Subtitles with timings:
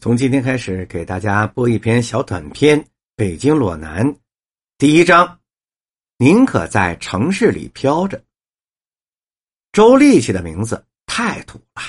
[0.00, 2.80] 从今天开始，给大家播一篇小短篇
[3.16, 4.06] 《北京裸男》，
[4.78, 5.40] 第一章：
[6.18, 8.22] 宁可在城市里飘着。
[9.72, 11.82] 周立起的名字太土了，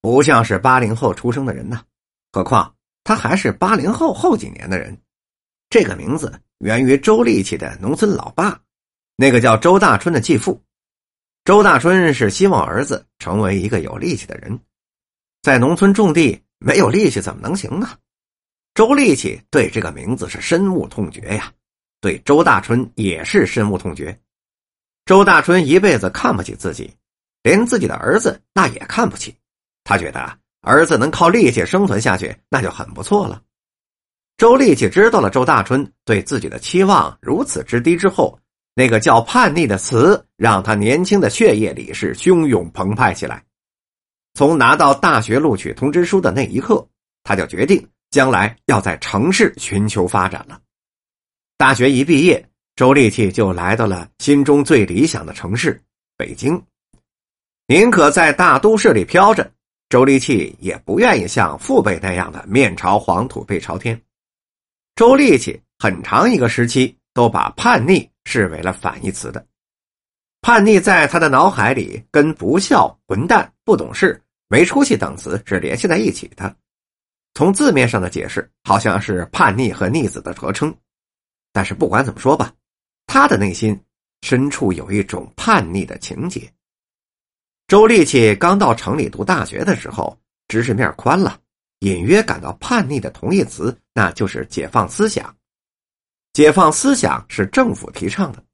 [0.00, 1.84] 不像是八零后出生的人呐。
[2.32, 4.98] 何况他还是八零后后几年的人。
[5.68, 8.58] 这个名字源于周立起的农村老爸，
[9.16, 10.58] 那个叫周大春的继父。
[11.44, 14.58] 周大春是希望儿子成为一个有力气的人，
[15.42, 16.40] 在农村种地。
[16.64, 17.98] 没有力气怎么能行啊？
[18.72, 21.52] 周力气对这个名字是深恶痛绝呀，
[22.00, 24.18] 对周大春也是深恶痛绝。
[25.04, 26.90] 周大春一辈子看不起自己，
[27.42, 29.36] 连自己的儿子那也看不起。
[29.84, 33.42] 他觉得儿子能靠力气生存下去，那就很不错了。
[34.38, 38.40] 周力气知道了周大春对自己的期望如此之低之后，
[38.74, 43.44] 那个叫叛逆的词，让他年轻的血液里是汹涌澎湃起来。
[44.34, 46.86] 从拿到大学录取通知书的那一刻，
[47.22, 50.60] 他就决定将来要在城市寻求发展了。
[51.56, 55.80] 大学一毕业，周立气就来到了心中最理想的城市——
[56.18, 56.60] 北京。
[57.68, 59.52] 宁可在大都市里飘着，
[59.88, 64.02] 周立气也不愿意像父辈那样的面朝黄土背朝天。
[64.96, 69.46] 周立气很长一个时期都把叛逆视为了反义词的，
[70.40, 74.20] 叛逆在他的脑海里跟不孝、混蛋、不懂事。
[74.48, 76.54] 没出息等词是联系在一起的，
[77.34, 80.74] 从字面上的解释，好像是叛逆和逆子的合称。
[81.52, 82.52] 但是不管怎么说吧，
[83.06, 83.80] 他的内心
[84.22, 86.52] 深处有一种叛逆的情节。
[87.68, 91.38] 周立起刚到城里读大学的时候，知识面宽了，
[91.80, 95.34] 隐约感到叛逆的同义词，那就是解放思想。
[96.32, 98.44] 解放思想是政府提倡的，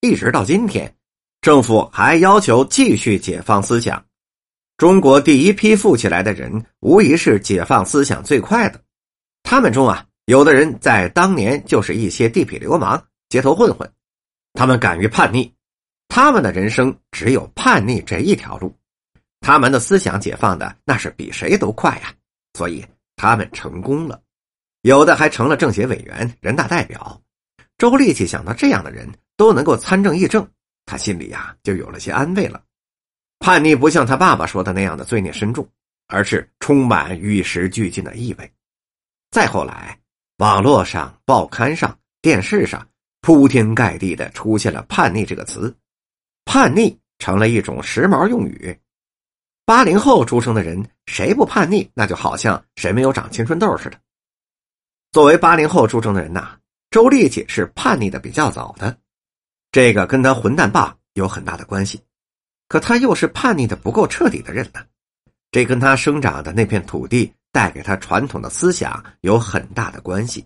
[0.00, 0.96] 一直到今天，
[1.42, 4.05] 政府还要求继续解放思想。
[4.76, 8.78] 中国第一批富起来的人，无疑是解放思想最快的。
[9.42, 13.90] 他们中啊，有的人在当年就是一些地痞流氓、街头混混，
[14.52, 15.50] 他们敢于叛逆，
[16.08, 18.70] 他们的人生只有叛逆这一条路。
[19.40, 22.12] 他们的思想解放的那是比谁都快呀，
[22.52, 22.84] 所以
[23.16, 24.20] 他们成功了。
[24.82, 27.18] 有的还成了政协委员、人大代表。
[27.78, 30.46] 周立气想到这样的人都能够参政议政，
[30.84, 32.62] 他心里呀就有了些安慰了。
[33.38, 35.68] 叛逆不像他爸爸说的那样的罪孽深重，
[36.08, 38.52] 而是充满与时俱进的意味。
[39.30, 39.98] 再后来，
[40.38, 42.86] 网络上、报刊上、电视上
[43.20, 45.76] 铺天盖地的出现了“叛逆”这个词，
[46.44, 48.78] 叛逆成了一种时髦用语。
[49.64, 53.98] 八零后出生的人，谁不叛逆，那就好像谁没有长青春痘似的。
[55.12, 56.56] 作为八零后出生的人呐，
[56.90, 58.96] 周丽姐是叛逆的比较早的，
[59.72, 62.00] 这个跟她混蛋爸有很大的关系。
[62.68, 64.84] 可他又是叛逆的不够彻底的人呢，
[65.50, 70.44] 这跟他生长的那片土地带给他传统的思想有很大的关系。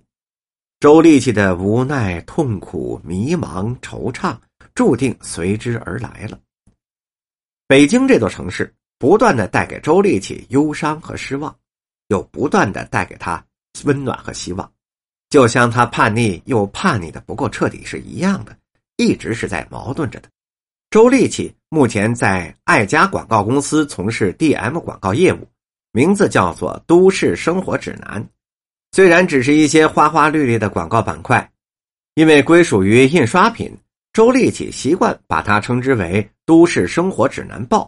[0.79, 4.37] 周立气的无奈、痛苦、迷茫、惆怅，
[4.75, 6.39] 注定随之而来了。
[7.67, 11.55] 北京这座城市不断的带给周立气忧伤和失望，
[12.09, 13.45] 又不断的带给他
[13.85, 14.73] 温暖和希望，
[15.29, 18.57] 就像他叛逆又叛逆的不够彻底是一样的，
[18.97, 20.29] 一直是在矛盾着的。
[20.91, 25.47] 周立气目前在爱家广告公司从事 DM 广告业务，
[25.93, 28.21] 名字叫做《都市生活指南》。
[28.91, 31.49] 虽然只是一些花花绿绿的广告板块，
[32.15, 33.73] 因为归属于印刷品，
[34.13, 37.85] 周立气习惯把它称之为《都市生活指南报》。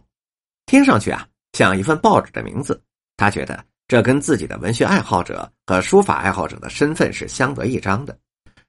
[0.66, 2.80] 听上去啊，像一份报纸的名字。
[3.16, 8.16] 他觉得这跟自己的文学爱好者和书法爱好者的身份是相得益彰的，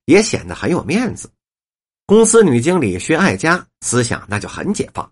[0.06, 1.30] 也显得很有面子。
[2.06, 5.10] 公司女经理薛爱佳思想那就很解放，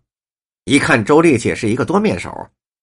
[0.66, 2.30] 一看周丽姐是一个多面手，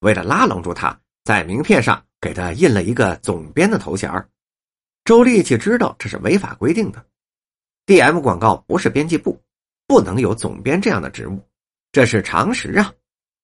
[0.00, 4.10] 为了拉拢住她，在名片上给她印了一个总编的头衔
[5.04, 7.04] 周丽姐知道这是违法规定的
[7.86, 9.38] ，DM 广告不是编辑部，
[9.86, 11.38] 不能有总编这样的职务，
[11.92, 12.90] 这是常识啊。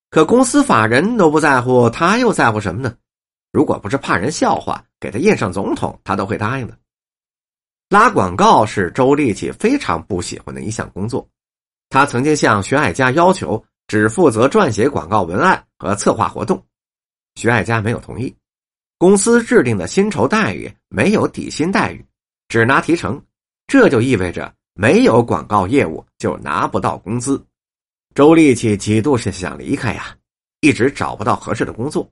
[0.09, 2.97] 可公司法人都不在乎，他又在乎什么呢？
[3.53, 6.79] 如果不是怕人笑话，给他印上总统，他都会答应的。
[7.95, 11.29] 拉广告是周立气非常不喜欢的一项工作，
[11.91, 16.61] 他曾经向徐爱佳要求只负责撰写广告文案和策划活动，
[17.37, 18.35] 徐爱佳没有同意。
[18.99, 22.05] 公司制定的薪酬待遇没有底薪待遇，
[22.49, 23.23] 只拿提成，
[23.69, 27.41] 这就意味着没有广告业务就拿不到工资。
[28.13, 30.17] 周立气几度是想离开呀，
[30.63, 32.11] 一直找不到合适的工作。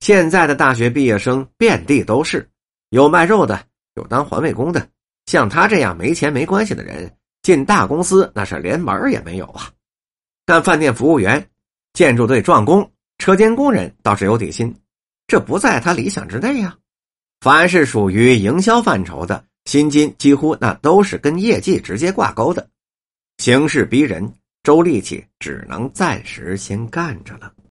[0.00, 2.48] 现在的大学毕业生遍地都是，
[2.88, 3.62] 有卖肉的。
[3.94, 4.88] 有当环卫工的，
[5.26, 7.10] 像他这样没钱没关系的人，
[7.42, 9.70] 进大公司那是连门也没有啊。
[10.44, 11.48] 干饭店服务员、
[11.92, 14.74] 建筑队壮工、车间工人倒是有底薪，
[15.26, 16.76] 这不在他理想之内呀。
[17.40, 22.68] 凡是属于营销范畴的薪金，几乎那都是跟业绩直接挂钩的。
[23.38, 24.32] 形势逼人，
[24.62, 27.52] 周力气只能暂时先干着了。